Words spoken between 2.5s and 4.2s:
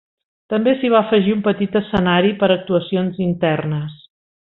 a actuacions internes.